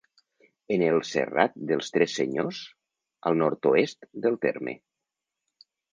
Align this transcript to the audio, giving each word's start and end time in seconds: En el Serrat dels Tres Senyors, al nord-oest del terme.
En 0.75 0.83
el 0.85 0.95
Serrat 1.09 1.53
dels 1.71 1.93
Tres 1.97 2.15
Senyors, 2.21 2.61
al 3.31 3.37
nord-oest 3.43 4.11
del 4.25 4.41
terme. 4.47 4.75